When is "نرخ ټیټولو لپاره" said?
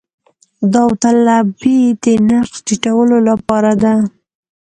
2.27-3.71